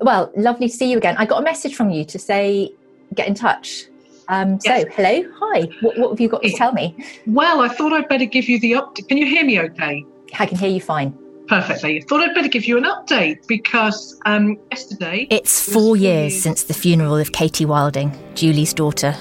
[0.00, 1.16] Well, lovely to see you again.
[1.18, 2.72] I got a message from you to say
[3.14, 3.84] get in touch.
[4.28, 4.86] Um, so, Yes.
[4.94, 5.68] hello, hi.
[5.80, 6.94] What, what have you got to tell me?
[7.26, 9.08] Well, I thought I'd better give you the update.
[9.08, 10.04] Can you hear me okay?
[10.38, 11.16] I can hear you fine.
[11.48, 11.96] Perfectly.
[11.96, 15.26] I thought I'd better give you an update because um, yesterday.
[15.30, 19.16] It's four years since the funeral of Katie Wilding, Julie's daughter.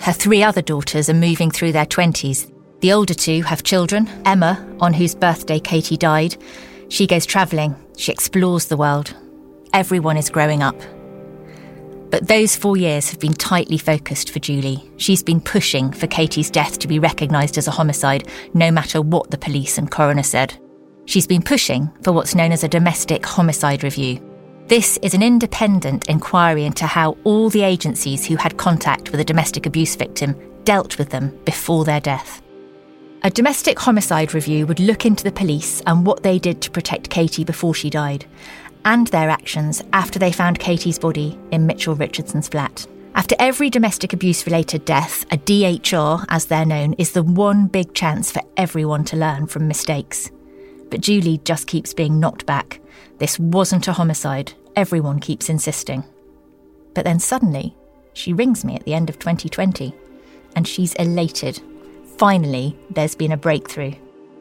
[0.00, 2.52] Her three other daughters are moving through their 20s.
[2.80, 6.36] The older two have children Emma, on whose birthday Katie died.
[6.90, 9.14] She goes travelling, she explores the world.
[9.76, 10.80] Everyone is growing up.
[12.10, 14.90] But those four years have been tightly focused for Julie.
[14.96, 19.30] She's been pushing for Katie's death to be recognised as a homicide, no matter what
[19.30, 20.58] the police and coroner said.
[21.04, 24.18] She's been pushing for what's known as a domestic homicide review.
[24.66, 29.24] This is an independent inquiry into how all the agencies who had contact with a
[29.24, 32.40] domestic abuse victim dealt with them before their death.
[33.22, 37.10] A domestic homicide review would look into the police and what they did to protect
[37.10, 38.26] Katie before she died,
[38.84, 42.86] and their actions after they found Katie's body in Mitchell Richardson's flat.
[43.14, 47.94] After every domestic abuse related death, a DHR, as they're known, is the one big
[47.94, 50.30] chance for everyone to learn from mistakes.
[50.90, 52.80] But Julie just keeps being knocked back.
[53.18, 56.04] This wasn't a homicide, everyone keeps insisting.
[56.94, 57.74] But then suddenly,
[58.12, 59.94] she rings me at the end of 2020,
[60.54, 61.60] and she's elated.
[62.18, 63.92] Finally, there's been a breakthrough.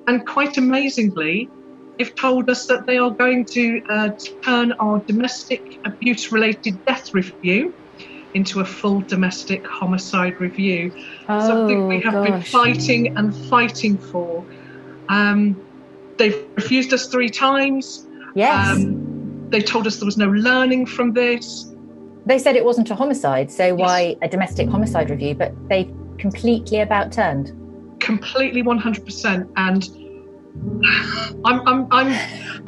[0.08, 1.50] And quite amazingly,
[1.98, 4.09] they've told us that they are going to uh,
[4.42, 7.73] turn our domestic abuse related death review
[8.34, 10.92] into a full domestic homicide review.
[11.30, 14.45] Oh, Something we Oh, have been fighting and fighting for.
[15.10, 15.56] Um,
[16.17, 18.06] they've refused us three times.
[18.36, 18.70] Yes.
[18.76, 21.72] Um, they told us there was no learning from this.
[22.26, 25.36] they said it wasn't a homicide, so why a domestic homicide review?
[25.36, 27.54] But they've completely about turned.
[28.06, 29.89] Completely 100% and
[31.44, 32.09] i'm i'm i'm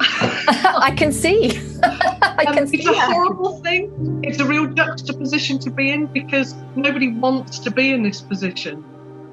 [0.00, 1.58] I can see.
[1.82, 3.12] I um, can see it's a that.
[3.12, 8.02] horrible thing it's a real juxtaposition to be in because nobody wants to be in
[8.02, 8.84] this position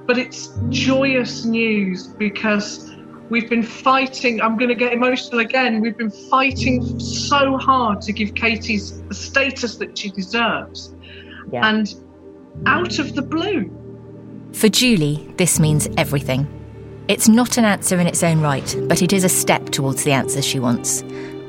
[0.05, 2.95] but it's joyous news because
[3.29, 8.13] we've been fighting i'm going to get emotional again we've been fighting so hard to
[8.13, 10.93] give katie's the status that she deserves
[11.51, 11.67] Yeah.
[11.67, 11.93] and
[12.67, 13.71] out of the blue
[14.55, 16.47] For Julie, this means everything.
[17.09, 20.13] It's not an answer in its own right, but it is a step towards the
[20.13, 21.03] answers she wants.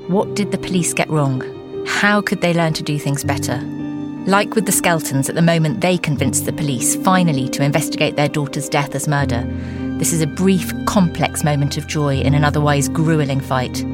[0.09, 1.41] What did the police get wrong?
[1.87, 3.59] How could they learn to do things better?
[4.27, 8.29] Like with the Skeltons, at the moment they convinced the police finally to investigate their
[8.29, 9.45] daughter's death as murder.
[9.99, 13.85] This is a brief, complex moment of joy in an otherwise grueling fight.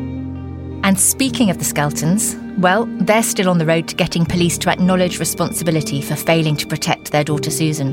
[0.85, 4.71] And speaking of the Skeltons, well, they're still on the road to getting police to
[4.71, 7.93] acknowledge responsibility for failing to protect their daughter Susan.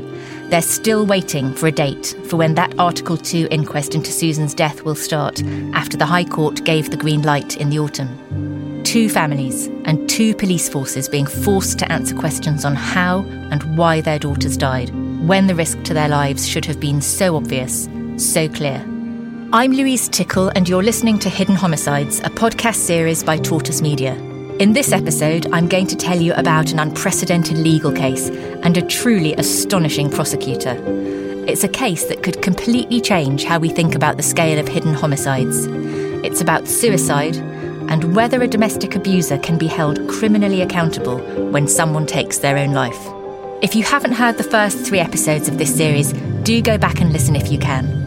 [0.50, 4.82] They're still waiting for a date for when that Article 2 inquest into Susan's death
[4.82, 5.42] will start
[5.72, 8.82] after the High Court gave the green light in the autumn.
[8.82, 13.20] Two families and two police forces being forced to answer questions on how
[13.50, 14.90] and why their daughters died,
[15.26, 18.84] when the risk to their lives should have been so obvious, so clear.
[19.52, 24.14] I'm Louise Tickle, and you're listening to Hidden Homicides, a podcast series by Tortoise Media.
[24.60, 28.86] In this episode, I'm going to tell you about an unprecedented legal case and a
[28.86, 30.76] truly astonishing prosecutor.
[31.48, 34.94] It's a case that could completely change how we think about the scale of hidden
[34.94, 35.66] homicides.
[36.24, 41.18] It's about suicide and whether a domestic abuser can be held criminally accountable
[41.50, 43.04] when someone takes their own life.
[43.62, 46.12] If you haven't heard the first three episodes of this series,
[46.44, 47.99] do go back and listen if you can.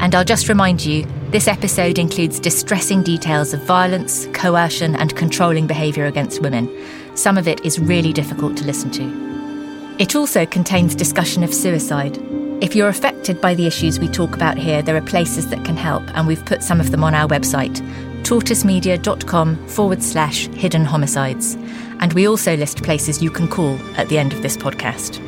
[0.00, 5.66] And I'll just remind you this episode includes distressing details of violence, coercion, and controlling
[5.66, 6.68] behaviour against women.
[7.16, 9.96] Some of it is really difficult to listen to.
[9.98, 12.18] It also contains discussion of suicide.
[12.60, 15.76] If you're affected by the issues we talk about here, there are places that can
[15.76, 17.80] help, and we've put some of them on our website,
[18.22, 21.54] tortoisemedia.com forward slash hidden homicides.
[22.00, 25.23] And we also list places you can call at the end of this podcast.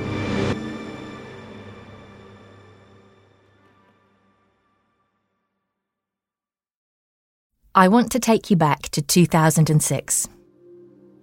[7.78, 10.28] I want to take you back to 2006.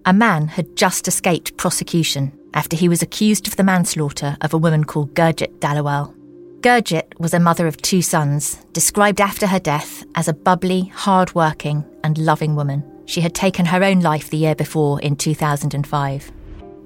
[0.06, 4.60] A man had just escaped prosecution after he was accused of the manslaughter of a
[4.60, 6.14] woman called Gurjit Dhaliwal.
[6.62, 11.84] Gurjit was a mother of two sons, described after her death as a bubbly, hard-working
[12.04, 12.84] and loving woman.
[13.08, 16.32] She had taken her own life the year before in 2005.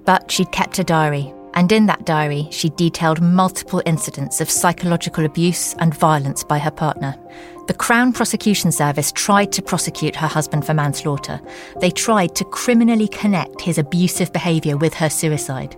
[0.06, 5.26] But she'd kept a diary, and in that diary, she detailed multiple incidents of psychological
[5.26, 7.18] abuse and violence by her partner.
[7.68, 11.42] The Crown Prosecution Service tried to prosecute her husband for manslaughter.
[11.82, 15.76] They tried to criminally connect his abusive behaviour with her suicide.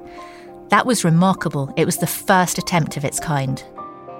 [0.70, 1.74] That was remarkable.
[1.78, 3.64] It was the first attempt of its kind.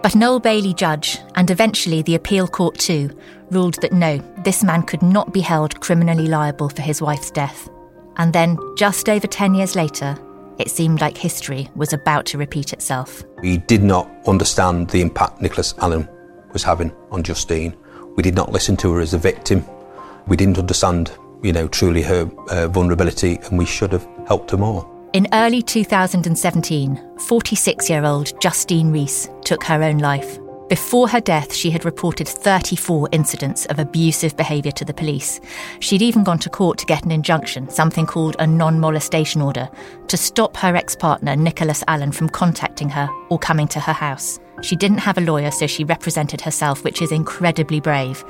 [0.02, 3.16] But an Old Bailey judge, and eventually the appeal court too,
[3.52, 7.70] ruled that no, this man could not be held criminally liable for his wife's death.
[8.18, 10.18] And then, just over 10 years later,
[10.58, 13.24] it seemed like history was about to repeat itself.
[13.44, 16.10] We did not understand the impact Nicholas Allen
[16.54, 17.76] was having on Justine.
[18.16, 19.66] We did not listen to her as a victim.
[20.28, 21.12] We didn't understand,
[21.42, 24.90] you know, truly her uh, vulnerability, and we should have helped her more.
[25.14, 30.38] In early 2017, 46 year old Justine Rees took her own life.
[30.70, 35.42] Before her death, she had reported 34 incidents of abusive behaviour to the police.
[35.80, 39.68] She'd even gone to court to get an injunction, something called a non molestation order,
[40.08, 44.40] to stop her ex partner, Nicholas Allen, from contacting her or coming to her house.
[44.62, 48.24] She didn't have a lawyer, so she represented herself, which is incredibly brave.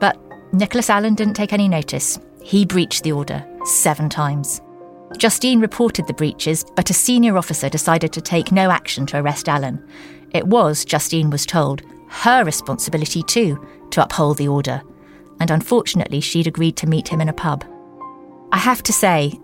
[0.00, 0.18] But
[0.52, 2.18] Nicholas Allen didn't take any notice.
[2.42, 4.60] He breached the order seven times.
[5.18, 9.48] Justine reported the breaches, but a senior officer decided to take no action to arrest
[9.48, 9.84] Allen.
[10.32, 14.82] It was, Justine was told, her responsibility too to uphold the order,
[15.40, 17.64] and unfortunately, she'd agreed to meet him in a pub.
[18.52, 19.38] I have to say,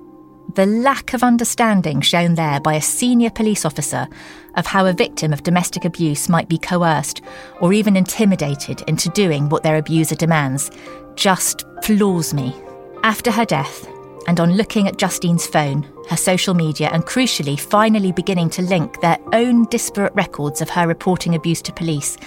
[0.54, 4.08] the lack of understanding shown there by a senior police officer
[4.56, 7.20] of how a victim of domestic abuse might be coerced
[7.60, 10.70] or even intimidated into doing what their abuser demands
[11.16, 12.54] just floors me.
[13.02, 13.86] After her death,
[14.28, 19.00] and on looking at Justine's phone, her social media, and crucially, finally beginning to link
[19.00, 22.18] their own disparate records of her reporting abuse to police,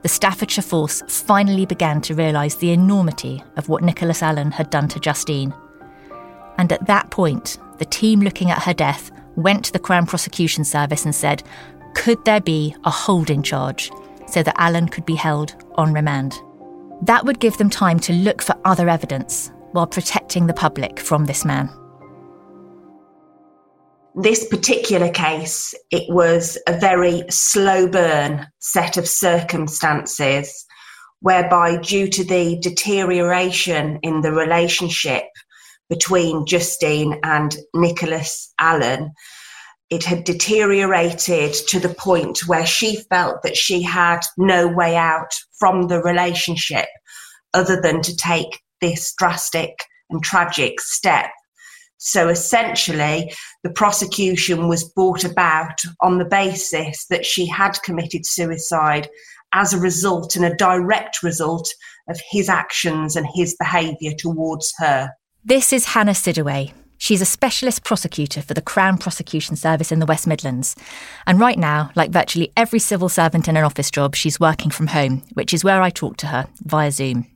[0.00, 4.88] the Staffordshire Force finally began to realise the enormity of what Nicholas Allen had done
[4.88, 5.52] to Justine.
[6.56, 10.64] And at that point, the team looking at her death went to the Crown Prosecution
[10.64, 11.42] Service and said,
[11.94, 13.90] could there be a holding charge
[14.26, 16.32] so that Allen could be held on remand?
[17.02, 19.86] That would give them time to look for other evidence while
[20.32, 21.68] protecting the public from this man.
[24.14, 30.64] This particular case, it was a very slow burn set of circumstances
[31.20, 35.24] whereby, due to the deterioration in the relationship
[35.90, 39.12] between Justine and Nicholas Allen,
[39.90, 45.34] it had deteriorated to the point where she felt that she had no way out
[45.58, 46.88] from the relationship
[47.52, 49.74] other than to take this drastic
[50.12, 51.30] and tragic step.
[51.98, 53.32] So essentially,
[53.62, 59.08] the prosecution was brought about on the basis that she had committed suicide
[59.52, 61.72] as a result and a direct result
[62.08, 65.10] of his actions and his behaviour towards her.
[65.44, 66.72] This is Hannah Sidaway.
[66.98, 70.76] She's a specialist prosecutor for the Crown Prosecution Service in the West Midlands.
[71.26, 74.86] And right now, like virtually every civil servant in an office job, she's working from
[74.88, 77.26] home, which is where I talk to her via Zoom.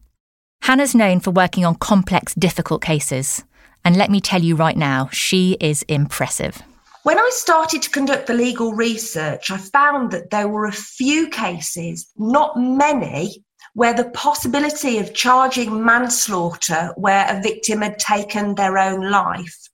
[0.66, 3.44] Hannah's known for working on complex, difficult cases.
[3.84, 6.60] And let me tell you right now, she is impressive.
[7.04, 11.28] When I started to conduct the legal research, I found that there were a few
[11.28, 18.76] cases, not many, where the possibility of charging manslaughter where a victim had taken their
[18.76, 19.68] own life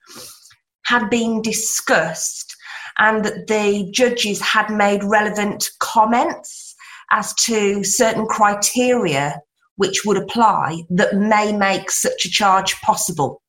[0.85, 2.55] had been discussed
[2.99, 6.75] and that the judges had made relevant comments
[7.13, 9.41] as to certain criteria
[9.83, 13.43] which would apply that may make such a charge possible.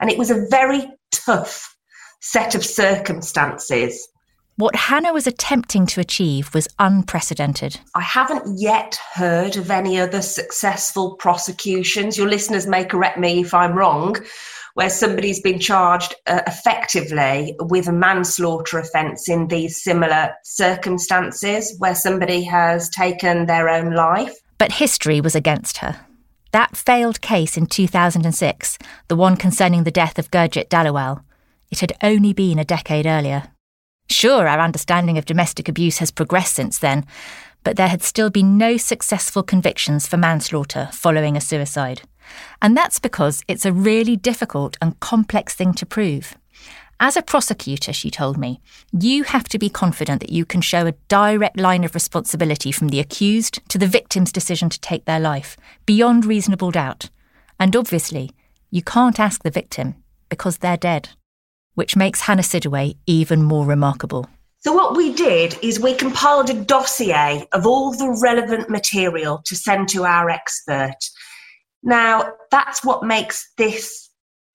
[0.00, 1.76] And it was a very tough
[2.22, 4.08] set of circumstances.
[4.56, 7.78] What Hannah was attempting to achieve was unprecedented.
[7.94, 12.16] I haven't yet heard of any other successful prosecutions.
[12.16, 14.16] Your listeners may correct me if I'm wrong,
[14.72, 21.94] where somebody's been charged uh, effectively with a manslaughter offence in these similar circumstances, where
[21.94, 24.38] somebody has taken their own life.
[24.58, 26.00] But history was against her.
[26.52, 31.22] That failed case in 2006, the one concerning the death of Gurjit Dhaliwal,
[31.70, 33.48] it had only been a decade earlier.
[34.08, 37.04] Sure, our understanding of domestic abuse has progressed since then,
[37.64, 42.02] but there had still been no successful convictions for manslaughter following a suicide.
[42.62, 46.36] And that's because it's a really difficult and complex thing to prove.
[46.98, 48.60] As a prosecutor, she told me,
[48.90, 52.88] you have to be confident that you can show a direct line of responsibility from
[52.88, 57.10] the accused to the victim's decision to take their life, beyond reasonable doubt.
[57.60, 58.30] And obviously,
[58.70, 59.96] you can't ask the victim
[60.30, 61.10] because they're dead,
[61.74, 64.30] which makes Hannah Sidaway even more remarkable.
[64.60, 69.54] So, what we did is we compiled a dossier of all the relevant material to
[69.54, 70.96] send to our expert.
[71.82, 74.05] Now, that's what makes this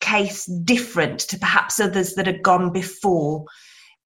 [0.01, 3.45] case different to perhaps others that had gone before,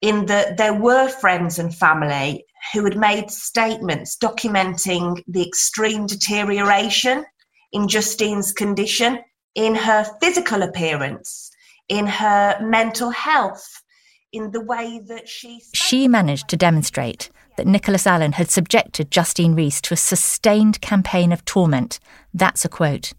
[0.01, 7.25] in that there were friends and family who had made statements documenting the extreme deterioration
[7.71, 9.19] in Justine's condition,
[9.55, 11.51] in her physical appearance,
[11.89, 13.81] in her mental health,
[14.31, 15.61] in the way that she.
[15.73, 21.31] She managed to demonstrate that Nicholas Allen had subjected Justine Rees to a sustained campaign
[21.31, 21.99] of torment.
[22.33, 23.13] That's a quote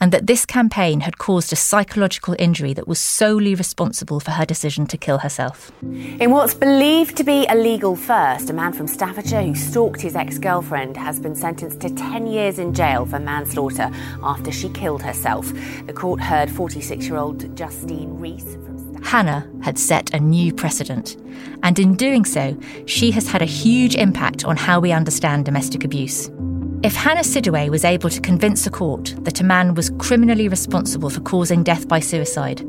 [0.00, 4.44] and that this campaign had caused a psychological injury that was solely responsible for her
[4.44, 5.72] decision to kill herself.
[5.82, 10.16] In what's believed to be a legal first, a man from Staffordshire who stalked his
[10.16, 13.90] ex girlfriend has been sentenced to 10 years in jail for manslaughter
[14.22, 15.52] after she killed herself.
[15.86, 18.56] The court heard 46 year old Justine Rees
[19.02, 21.16] Hannah had set a new precedent,
[21.62, 25.84] and in doing so, she has had a huge impact on how we understand domestic
[25.84, 26.30] abuse.
[26.80, 31.10] If Hannah Sidaway was able to convince a court that a man was criminally responsible
[31.10, 32.62] for causing death by suicide,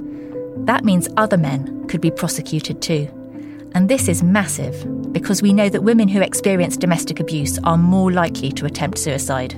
[0.65, 3.07] that means other men could be prosecuted too.
[3.75, 8.11] And this is massive because we know that women who experience domestic abuse are more
[8.11, 9.53] likely to attempt suicide.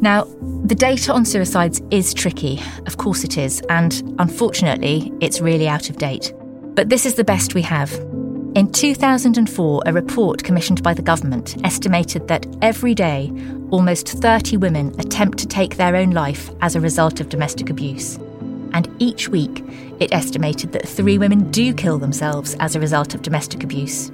[0.00, 0.28] Now,
[0.64, 5.90] the data on suicides is tricky, of course it is, and unfortunately, it's really out
[5.90, 6.32] of date.
[6.76, 7.90] But this is the best we have.
[8.66, 13.30] In 2004, a report commissioned by the government estimated that every day,
[13.70, 18.16] almost 30 women attempt to take their own life as a result of domestic abuse.
[18.72, 19.62] And each week,
[20.00, 24.10] it estimated that three women do kill themselves as a result of domestic abuse.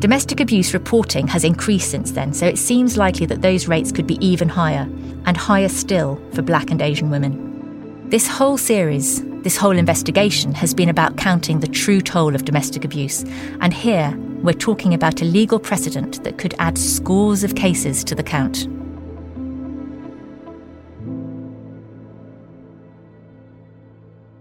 [0.00, 4.06] Domestic abuse reporting has increased since then, so it seems likely that those rates could
[4.06, 4.86] be even higher,
[5.24, 8.10] and higher still for black and Asian women.
[8.10, 12.84] This whole series this whole investigation has been about counting the true toll of domestic
[12.84, 13.24] abuse,
[13.60, 18.14] and here we're talking about a legal precedent that could add scores of cases to
[18.14, 18.68] the count.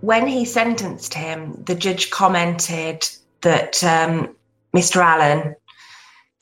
[0.02, 3.08] When he sentenced him, the judge commented
[3.42, 4.36] that um,
[4.76, 4.98] Mr.
[4.98, 5.56] Allen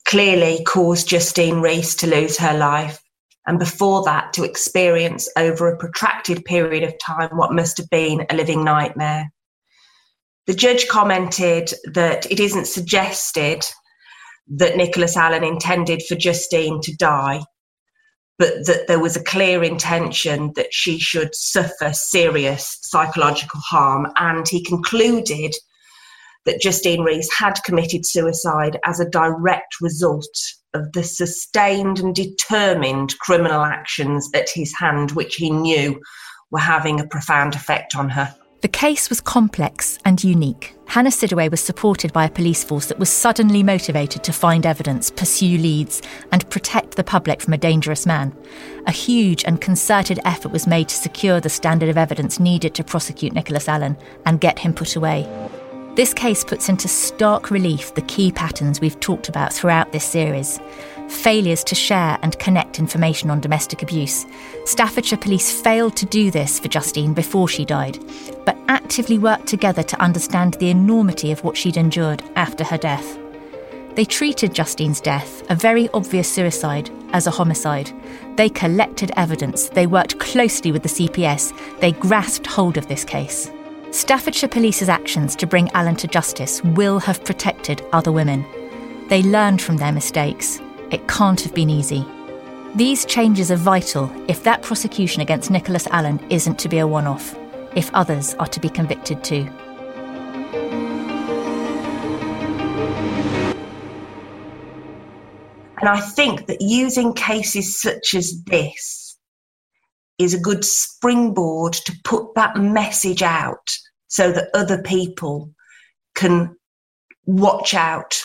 [0.04, 3.02] clearly caused Justine Rees to lose her life
[3.50, 8.24] and before that to experience over a protracted period of time what must have been
[8.30, 9.28] a living nightmare.
[10.46, 13.64] The judge commented that it isn't suggested
[14.50, 17.42] that Nicholas Allen intended for Justine to die,
[18.38, 24.06] but that there was a clear intention that she should suffer serious psychological harm.
[24.14, 25.56] And he concluded
[26.46, 30.26] that Justine Rees had committed suicide as a direct result
[30.74, 36.00] of the sustained and determined criminal actions at his hand, which he knew
[36.50, 38.34] were having a profound effect on her.
[38.62, 40.76] The case was complex and unique.
[40.86, 45.10] Hannah Sidaway was supported by a police force that was suddenly motivated to find evidence,
[45.10, 48.36] pursue leads, and protect the public from a dangerous man.
[48.86, 52.84] A huge and concerted effort was made to secure the standard of evidence needed to
[52.84, 55.26] prosecute Nicholas Allen and get him put away.
[56.00, 60.58] This case puts into stark relief the key patterns we've talked about throughout this series
[61.08, 64.24] failures to share and connect information on domestic abuse.
[64.64, 67.98] Staffordshire Police failed to do this for Justine before she died,
[68.46, 73.18] but actively worked together to understand the enormity of what she'd endured after her death.
[73.94, 77.92] They treated Justine's death, a very obvious suicide, as a homicide.
[78.36, 83.50] They collected evidence, they worked closely with the CPS, they grasped hold of this case.
[83.92, 88.46] Staffordshire Police's actions to bring Allen to justice will have protected other women.
[89.08, 90.60] They learned from their mistakes.
[90.92, 92.06] It can't have been easy.
[92.76, 97.08] These changes are vital if that prosecution against Nicholas Allen isn't to be a one
[97.08, 97.36] off,
[97.74, 99.48] if others are to be convicted too.
[105.80, 108.99] And I think that using cases such as this
[110.20, 113.70] is a good springboard to put that message out
[114.08, 115.50] so that other people
[116.14, 116.54] can
[117.24, 118.20] watch out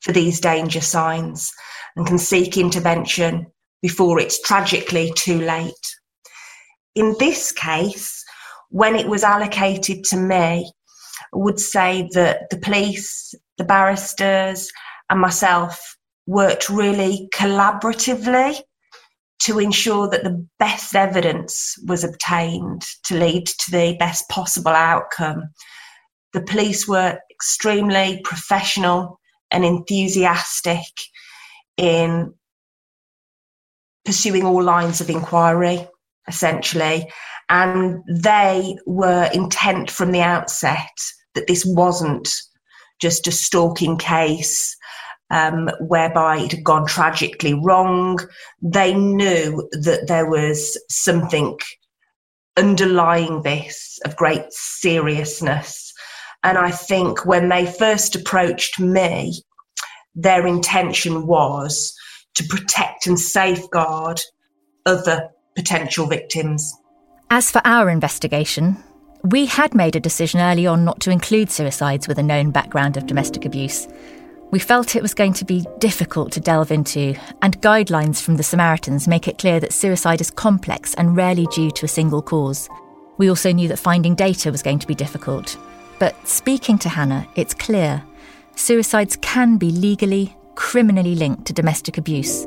[0.00, 1.50] for these danger signs
[1.96, 3.46] and can seek intervention
[3.82, 5.72] before it's tragically too late.
[6.94, 8.22] In this case,
[8.70, 10.70] when it was allocated to me,
[11.34, 14.70] I would say that the police, the barristers,
[15.10, 18.60] and myself worked really collaboratively
[19.44, 25.50] to ensure that the best evidence was obtained to lead to the best possible outcome.
[26.32, 29.20] The police were extremely professional
[29.50, 30.86] and enthusiastic
[31.76, 32.32] in
[34.06, 35.86] pursuing all lines of inquiry,
[36.26, 37.10] essentially.
[37.50, 40.88] And they were intent from the outset
[41.34, 42.32] that this wasn't
[42.98, 44.74] just a stalking case
[45.34, 48.20] um, whereby it had gone tragically wrong.
[48.62, 51.58] They knew that there was something
[52.56, 55.92] underlying this of great seriousness.
[56.44, 59.42] And I think when they first approached me,
[60.14, 61.92] their intention was
[62.34, 64.20] to protect and safeguard
[64.86, 66.72] other potential victims.
[67.30, 68.76] As for our investigation,
[69.24, 72.96] we had made a decision early on not to include suicides with a known background
[72.96, 73.88] of domestic abuse.
[74.54, 78.44] We felt it was going to be difficult to delve into, and guidelines from the
[78.44, 82.68] Samaritans make it clear that suicide is complex and rarely due to a single cause.
[83.16, 85.58] We also knew that finding data was going to be difficult.
[85.98, 88.04] But speaking to Hannah, it's clear
[88.54, 92.46] suicides can be legally, criminally linked to domestic abuse.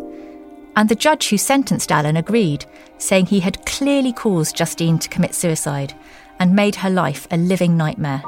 [0.78, 2.64] And the judge who sentenced Allen agreed,
[3.00, 5.94] saying he had clearly caused Justine to commit suicide
[6.40, 8.24] and made her life a living nightmare.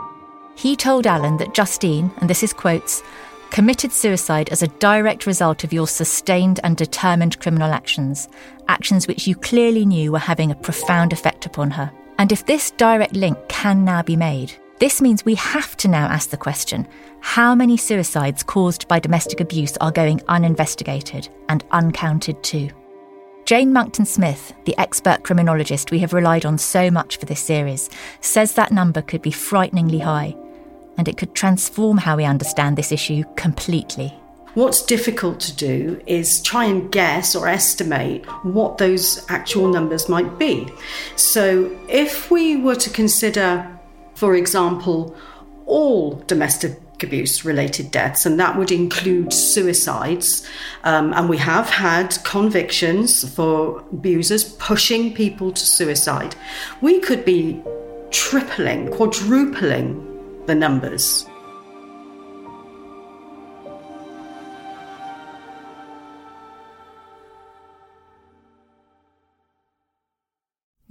[0.58, 3.02] He told Allen that Justine, and this is quotes,
[3.52, 8.30] committed suicide as a direct result of your sustained and determined criminal actions,
[8.68, 11.92] actions which you clearly knew were having a profound effect upon her.
[12.18, 16.08] And if this direct link can now be made, this means we have to now
[16.08, 16.88] ask the question
[17.22, 22.70] how many suicides caused by domestic abuse are going uninvestigated and uncounted too?
[23.46, 27.90] Jane Monckton Smith, the expert criminologist we have relied on so much for this series,
[28.22, 30.36] says that number could be frighteningly high,
[31.00, 34.14] and it could transform how we understand this issue completely.
[34.54, 40.38] What's difficult to do is try and guess or estimate what those actual numbers might
[40.38, 40.68] be.
[41.16, 43.80] So, if we were to consider
[44.20, 45.16] for example,
[45.66, 50.46] all domestic abuse related deaths, and that would include suicides.
[50.84, 56.36] Um, and we have had convictions for abusers pushing people to suicide.
[56.82, 57.64] We could be
[58.12, 60.09] tripling, quadrupling
[60.50, 61.26] the numbers.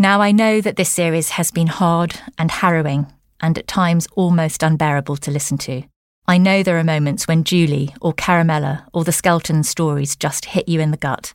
[0.00, 4.62] Now, I know that this series has been hard and harrowing and at times almost
[4.62, 5.82] unbearable to listen to.
[6.28, 10.68] I know there are moments when Julie or Caramella or the Skelton stories just hit
[10.68, 11.34] you in the gut.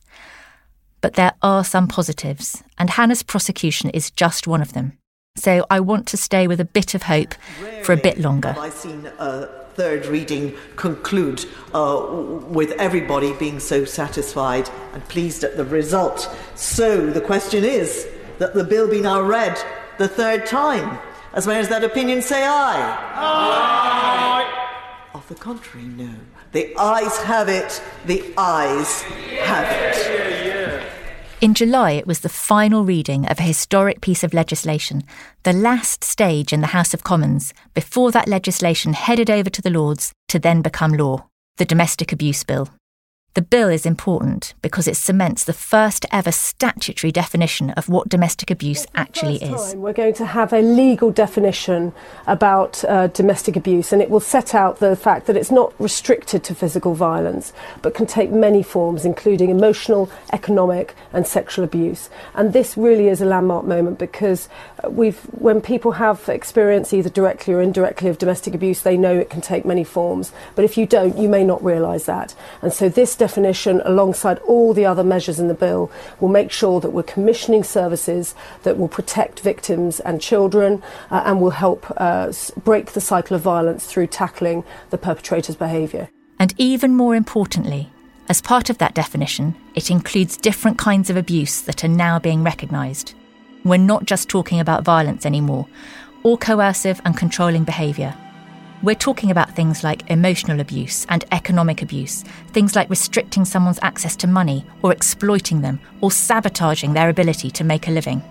[1.02, 4.96] But there are some positives, and Hannah's prosecution is just one of them.
[5.36, 7.34] So I want to stay with a bit of hope
[7.82, 8.52] for a bit longer.
[8.52, 12.06] Have I seen a third reading conclude uh,
[12.46, 16.32] with everybody being so satisfied and pleased at the result?
[16.54, 18.06] So the question is
[18.38, 19.58] that the bill be now read
[19.98, 20.98] the third time.
[21.32, 23.12] As many as that opinion say aye.
[23.16, 24.70] Aye.
[25.14, 26.14] Of the contrary, no.
[26.52, 29.02] The ayes have it, the ayes
[29.42, 30.33] have it.
[31.44, 35.02] In July, it was the final reading of a historic piece of legislation,
[35.42, 39.68] the last stage in the House of Commons, before that legislation headed over to the
[39.68, 41.26] Lords to then become law
[41.58, 42.70] the Domestic Abuse Bill.
[43.34, 48.48] The bill is important because it cements the first ever statutory definition of what domestic
[48.48, 49.74] abuse actually is.
[49.74, 51.92] We're going to have a legal definition
[52.28, 56.44] about uh, domestic abuse, and it will set out the fact that it's not restricted
[56.44, 62.10] to physical violence, but can take many forms, including emotional, economic, and sexual abuse.
[62.34, 64.48] And this really is a landmark moment because
[64.84, 69.18] uh, we've, when people have experience either directly or indirectly of domestic abuse, they know
[69.18, 70.30] it can take many forms.
[70.54, 72.36] But if you don't, you may not realise that.
[72.62, 76.78] And so this definition, alongside all the other measures in the bill, will make sure
[76.80, 78.34] that we're commissioning services
[78.64, 82.30] that will protect victims and children uh, and will help uh,
[82.64, 86.08] break the cycle of violence through tackling the perpetrator's behaviour.
[86.38, 87.90] And even more importantly,
[88.28, 92.42] as part of that definition, it includes different kinds of abuse that are now being
[92.42, 93.14] recognised.
[93.64, 95.66] We're not just talking about violence anymore,
[96.22, 98.14] or coercive and controlling behaviour.
[98.84, 104.14] We're talking about things like emotional abuse and economic abuse, things like restricting someone's access
[104.16, 108.22] to money or exploiting them or sabotaging their ability to make a living.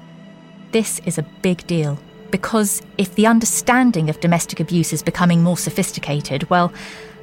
[0.71, 1.97] This is a big deal
[2.29, 6.71] because if the understanding of domestic abuse is becoming more sophisticated, well,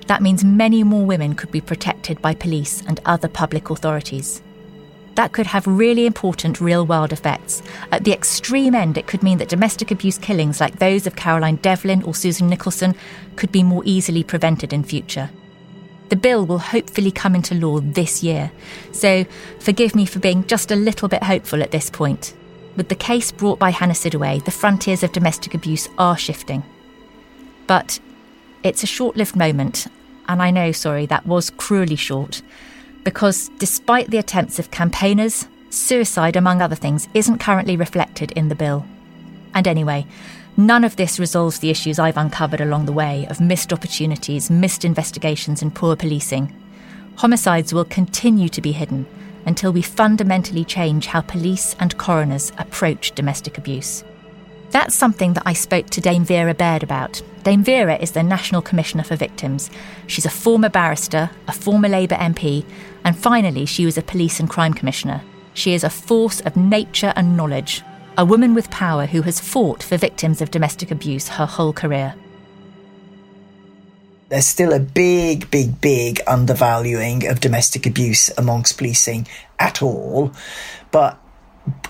[0.09, 4.43] that means many more women could be protected by police and other public authorities
[5.21, 7.63] that could have really important real world effects.
[7.93, 11.57] At the extreme end, it could mean that domestic abuse killings like those of Caroline
[11.57, 12.95] Devlin or Susan Nicholson
[13.37, 15.29] could be more easily prevented in future.
[16.09, 18.51] The bill will hopefully come into law this year,
[18.93, 19.27] so
[19.59, 22.33] forgive me for being just a little bit hopeful at this point.
[22.75, 26.63] With the case brought by Hannah Sidaway, the frontiers of domestic abuse are shifting.
[27.67, 28.01] But
[28.63, 29.87] it's a short lived moment,
[30.29, 32.41] and I know, sorry, that was cruelly short
[33.05, 38.55] because despite the attempts of campaigners, suicide, among other things, isn't currently reflected in the
[38.55, 38.85] bill.
[39.55, 40.07] And anyway,
[40.57, 44.85] none of this resolves the issues I've uncovered along the way of missed opportunities, missed
[44.85, 46.55] investigations, and poor policing.
[47.17, 49.07] Homicides will continue to be hidden
[49.47, 54.05] until we fundamentally change how police and coroners approach domestic abuse.
[54.71, 57.23] That's something that I spoke to Dame Vera Baird about.
[57.43, 59.69] Dame Vera is the National Commissioner for Victims.
[60.07, 62.65] She's a former barrister, a former Labour MP,
[63.05, 65.23] and finally, she was a Police and Crime Commissioner.
[65.55, 67.83] She is a force of nature and knowledge,
[68.17, 72.15] a woman with power who has fought for victims of domestic abuse her whole career.
[74.31, 79.27] there's still a big, big, big undervaluing of domestic abuse amongst policing
[79.59, 80.33] at all.
[80.93, 81.20] But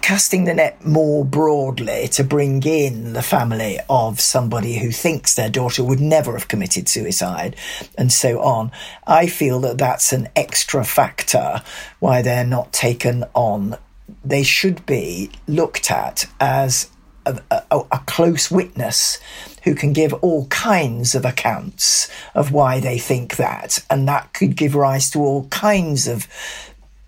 [0.03, 5.51] casting the net more broadly to bring in the family of somebody who thinks their
[5.51, 7.55] daughter would never have committed suicide
[7.97, 8.73] and so on,
[9.07, 11.63] I feel that that's an extra factor
[12.01, 13.77] why they're not taken on.
[14.25, 16.91] They should be looked at as
[17.27, 19.19] a, a, a close witness
[19.65, 24.57] who can give all kinds of accounts of why they think that, and that could
[24.57, 26.27] give rise to all kinds of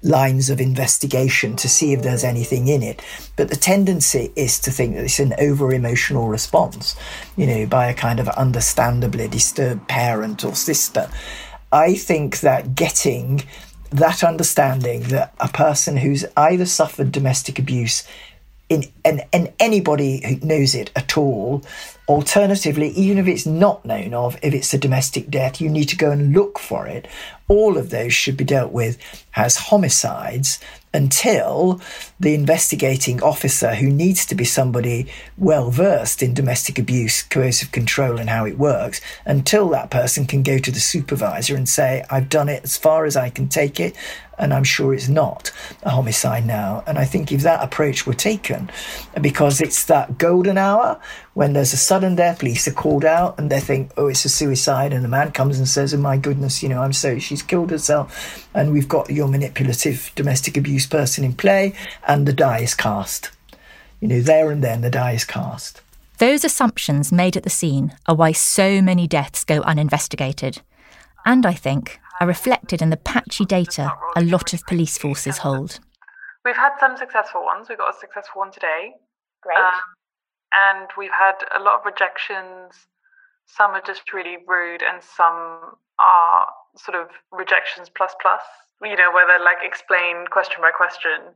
[0.02, 3.02] lines of investigation to see if there's anything in it.
[3.36, 6.96] But the tendency is to think that it's an over emotional response,
[7.36, 11.10] you know, by a kind of understandably disturbed parent or sister.
[11.70, 13.44] I think that getting
[13.90, 18.04] that understanding that a person who's either suffered domestic abuse
[18.72, 21.62] in and, and anybody who knows it at all.
[22.08, 25.96] Alternatively even if it's not known of if it's a domestic death you need to
[25.96, 27.06] go and look for it.
[27.48, 28.98] All of those should be dealt with
[29.37, 30.58] as homicides
[30.94, 31.80] until
[32.20, 35.06] the investigating officer, who needs to be somebody
[35.38, 40.42] well versed in domestic abuse, coercive control, and how it works, until that person can
[40.42, 43.80] go to the supervisor and say, I've done it as far as I can take
[43.80, 43.96] it,
[44.38, 46.82] and I'm sure it's not a homicide now.
[46.86, 48.70] And I think if that approach were taken,
[49.20, 51.00] because it's that golden hour
[51.34, 54.28] when there's a sudden death, police are called out and they think, oh, it's a
[54.28, 57.42] suicide, and the man comes and says, oh my goodness, you know, I'm sorry, she's
[57.42, 61.74] killed herself, and we've got your manipulative domestic abuse person in play,
[62.06, 63.30] and the die is cast.
[64.00, 65.80] You know, there and then the die is cast.
[66.18, 70.60] Those assumptions made at the scene are why so many deaths go uninvestigated.
[71.24, 75.80] And I think are reflected in the patchy data a lot of police forces hold.
[76.44, 77.68] We've had some successful ones.
[77.68, 78.94] We've got a successful one today.
[79.42, 79.58] Great.
[79.58, 79.80] Um,
[80.52, 82.87] and we've had a lot of rejections.
[83.46, 88.42] Some are just really rude, and some are sort of rejections plus plus,
[88.82, 91.35] you know, where they're like explained question by question.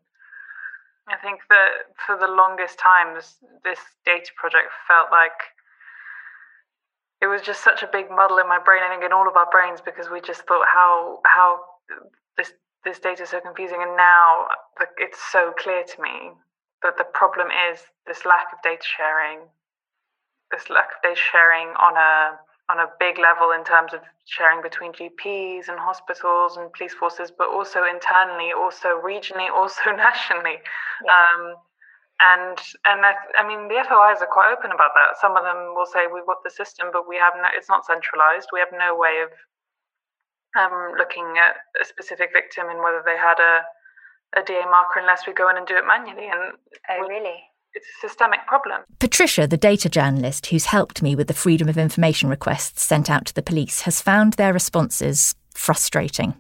[1.08, 5.50] I think that for the longest times, this data project felt like
[7.26, 9.34] it was just such a big muddle in my brain, I think in all of
[9.34, 11.58] our brains, because we just thought how how
[12.38, 12.52] this
[12.84, 14.46] this data is so confusing, and now
[14.96, 16.30] it's so clear to me
[16.84, 19.40] that the problem is this lack of data sharing,
[20.52, 22.38] this lack of data sharing on a
[22.70, 27.32] on a big level in terms of sharing between GPs and hospitals and police forces,
[27.36, 30.62] but also internally, also regionally, also nationally.
[31.04, 31.10] Yeah.
[31.10, 31.56] Um,
[32.20, 35.20] and and I, I, mean the FOIs are quite open about that.
[35.20, 37.48] Some of them will say we've got the system, but we have no.
[37.52, 38.48] It's not centralized.
[38.52, 39.30] We have no way of
[40.56, 43.64] um, looking at a specific victim and whether they had a
[44.34, 46.28] a DA marker unless we go in and do it manually.
[46.28, 46.56] And
[46.90, 47.44] oh, really?
[47.74, 48.82] It's a systemic problem.
[48.98, 53.26] Patricia, the data journalist who's helped me with the freedom of information requests sent out
[53.26, 56.36] to the police, has found their responses frustrating.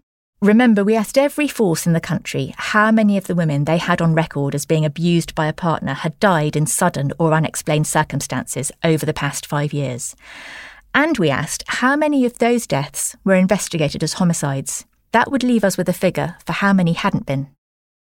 [0.46, 4.00] Remember, we asked every force in the country how many of the women they had
[4.00, 8.70] on record as being abused by a partner had died in sudden or unexplained circumstances
[8.84, 10.14] over the past five years.
[10.94, 14.84] And we asked how many of those deaths were investigated as homicides.
[15.10, 17.48] That would leave us with a figure for how many hadn't been.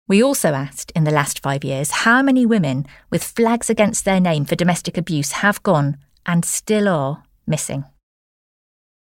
[0.07, 4.20] We also asked in the last five years how many women with flags against their
[4.20, 7.87] name for domestic abuse have gone and still are missing.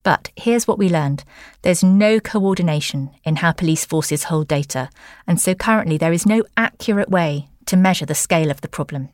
[0.03, 1.23] But here's what we learned
[1.61, 4.89] there's no coordination in how police forces hold data,
[5.25, 9.09] and so currently there is no accurate way to measure the scale of the problem.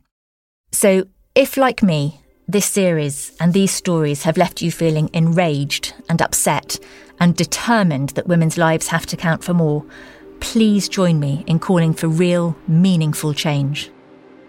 [0.72, 6.20] So, if, like me, this series and these stories have left you feeling enraged and
[6.20, 6.78] upset
[7.20, 9.84] and determined that women's lives have to count for more,
[10.40, 13.90] please join me in calling for real, meaningful change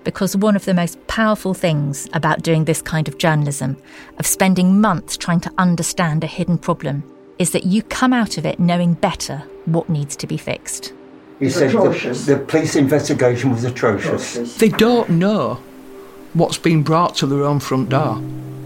[0.04, 3.78] because one of the most powerful things about doing this kind of journalism,
[4.18, 7.04] of spending months trying to understand a hidden problem,
[7.40, 10.94] is that you come out of it knowing better what needs to be fixed.
[11.40, 14.58] He said the, the, police investigation was atrocious.
[14.58, 15.60] They don't know
[16.34, 18.18] what's been brought to their own front door.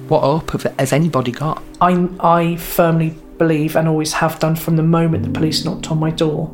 [0.10, 1.63] What hope has anybody got?
[1.80, 6.00] I, I firmly believe, and always have done from the moment the police knocked on
[6.00, 6.54] my door,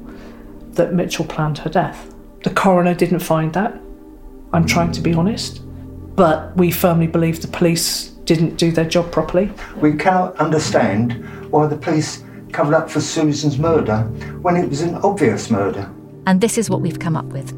[0.74, 2.14] that Mitchell planned her death.
[2.44, 3.81] The coroner didn't find that.
[4.54, 5.62] I'm trying to be honest.
[6.16, 9.52] But we firmly believe the police didn't do their job properly.
[9.78, 11.14] We cannot understand
[11.52, 14.04] why the police covered up for Susan's murder
[14.42, 15.90] when it was an obvious murder.
[16.28, 17.56] And this is what we've come up with.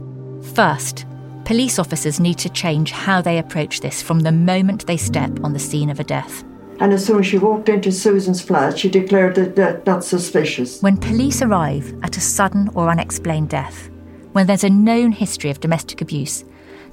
[0.56, 1.06] First,
[1.46, 5.54] police officers need to change how they approach this from the moment they step on
[5.54, 6.44] the scene of a death.
[6.80, 10.82] And as soon as she walked into Susan's flat, she declared that, that that's suspicious.
[10.82, 13.90] When police arrive at a sudden or unexplained death,
[14.32, 16.44] when there's a known history of domestic abuse,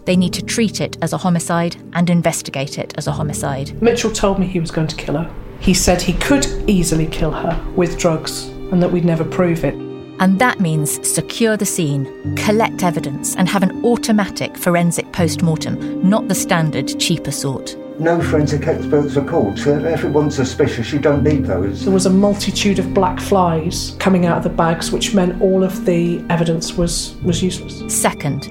[0.04, 3.80] they need to treat it as a homicide and investigate it as a homicide.
[3.82, 5.34] Mitchell told me he was going to kill her.
[5.60, 9.74] He said he could easily kill her with drugs and that we'd never prove it.
[10.20, 16.06] And that means secure the scene, collect evidence, and have an automatic forensic post mortem,
[16.06, 17.74] not the standard, cheaper sort.
[17.98, 21.84] No forensic experts are called, so if everyone's suspicious, you don't need those.
[21.84, 25.64] There was a multitude of black flies coming out of the bags, which meant all
[25.64, 27.82] of the evidence was, was useless.
[27.94, 28.50] Second,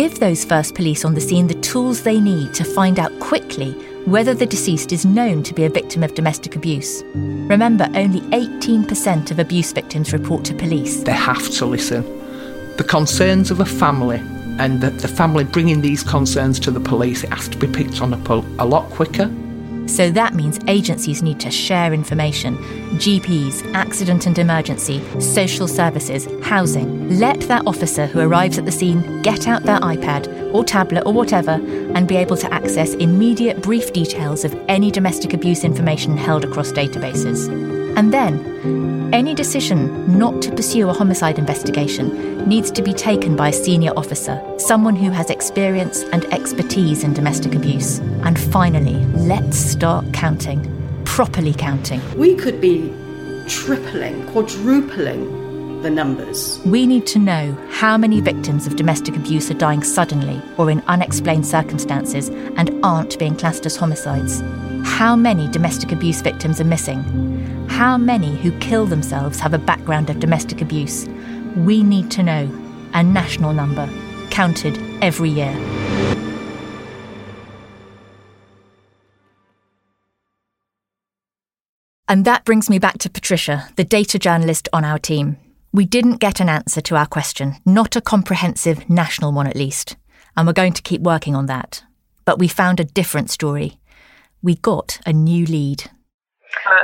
[0.00, 3.72] give those first police on the scene the tools they need to find out quickly
[4.06, 7.02] whether the deceased is known to be a victim of domestic abuse.
[7.14, 11.02] Remember, only 18% of abuse victims report to police.
[11.02, 12.02] They have to listen.
[12.78, 14.22] The concerns of a family
[14.58, 18.00] and the, the family bringing these concerns to the police, it has to be picked
[18.00, 19.30] on a, a lot quicker.
[19.90, 22.56] So that means agencies need to share information
[22.96, 27.18] GPs, accident and emergency, social services, housing.
[27.18, 31.12] Let that officer who arrives at the scene get out their iPad or tablet or
[31.12, 31.52] whatever
[31.94, 36.70] and be able to access immediate brief details of any domestic abuse information held across
[36.70, 37.48] databases.
[37.96, 43.48] And then, any decision not to pursue a homicide investigation needs to be taken by
[43.48, 47.98] a senior officer, someone who has experience and expertise in domestic abuse.
[48.24, 50.60] And finally, let's start counting,
[51.04, 52.00] properly counting.
[52.16, 52.92] We could be
[53.48, 56.60] tripling, quadrupling the numbers.
[56.64, 60.82] We need to know how many victims of domestic abuse are dying suddenly or in
[60.86, 64.42] unexplained circumstances and aren't being classed as homicides.
[64.84, 67.29] How many domestic abuse victims are missing?
[67.80, 71.08] How many who kill themselves have a background of domestic abuse?
[71.56, 72.50] We need to know.
[72.92, 73.88] A national number,
[74.28, 75.56] counted every year.
[82.06, 85.38] And that brings me back to Patricia, the data journalist on our team.
[85.72, 89.96] We didn't get an answer to our question, not a comprehensive national one at least,
[90.36, 91.82] and we're going to keep working on that.
[92.26, 93.78] But we found a different story.
[94.42, 95.90] We got a new lead.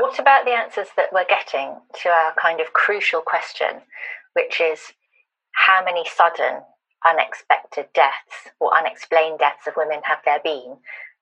[0.00, 3.83] What about the answers that we're getting to our kind of crucial question,
[4.35, 4.92] which is
[5.52, 6.62] how many sudden,
[7.07, 10.76] unexpected deaths or unexplained deaths of women have there been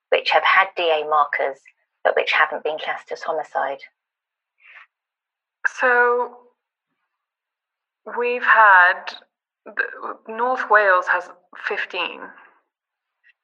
[0.09, 1.59] which have had DA markers
[2.03, 3.79] but which haven't been classed as homicide?
[5.67, 6.37] So
[8.17, 9.15] we've had
[10.27, 11.29] North Wales has
[11.67, 12.21] 15.
[12.21, 12.29] Um,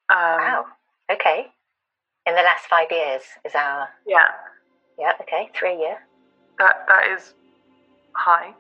[0.10, 0.66] wow.
[1.12, 1.48] Okay.
[2.28, 3.90] In the last five years is our.
[4.06, 4.28] Yeah.
[5.02, 5.14] Yeah.
[5.22, 5.50] Okay.
[5.58, 5.98] Three year.
[6.60, 7.34] That that is
[8.14, 8.54] high,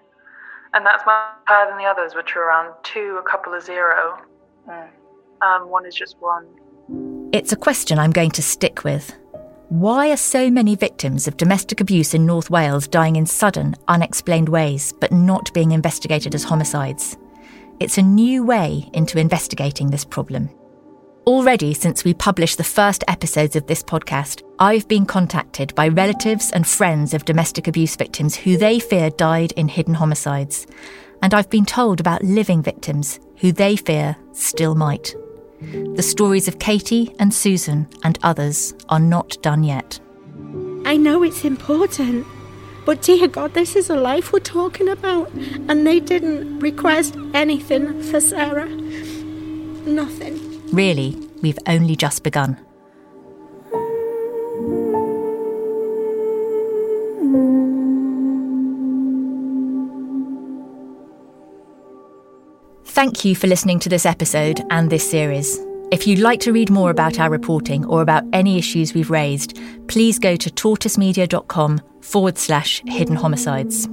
[0.73, 4.17] and that's much higher than the others, which are around two, a couple of zero.
[4.67, 4.88] Mm.
[5.43, 6.47] Um, one is just one.
[7.32, 9.13] It's a question I'm going to stick with.
[9.69, 14.49] Why are so many victims of domestic abuse in North Wales dying in sudden, unexplained
[14.49, 17.17] ways, but not being investigated as homicides?
[17.80, 20.49] It's a new way into investigating this problem.
[21.28, 26.52] Already, since we published the first episodes of this podcast, I've been contacted by relatives
[26.52, 30.66] and friends of domestic abuse victims who they fear died in hidden homicides.
[31.22, 35.14] And I've been told about living victims who they fear still might.
[35.94, 40.00] The stories of Katie and Susan and others are not done yet.
[40.86, 42.26] I know it's important,
[42.84, 45.32] but dear God, this is a life we're talking about,
[45.70, 48.68] and they didn't request anything for Sarah.
[49.86, 50.51] Nothing.
[50.72, 52.58] Really, we've only just begun.
[62.86, 65.60] Thank you for listening to this episode and this series.
[65.92, 69.60] If you'd like to read more about our reporting or about any issues we've raised,
[69.88, 73.90] please go to tortoisemedia.com forward slash hidden homicides.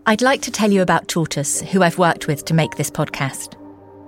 [0.09, 3.55] I'd like to tell you about Tortoise, who I've worked with to make this podcast.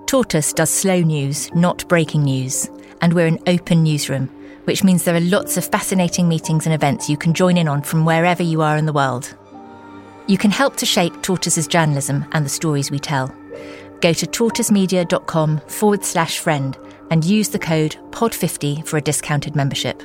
[0.07, 2.69] Tortoise does slow news, not breaking news,
[3.01, 4.27] and we're an open newsroom,
[4.63, 7.81] which means there are lots of fascinating meetings and events you can join in on
[7.81, 9.35] from wherever you are in the world.
[10.25, 13.35] You can help to shape Tortoise's journalism and the stories we tell.
[13.99, 16.77] Go to tortoisemedia.com forward slash friend
[17.12, 20.01] and use the code POD50 for a discounted membership.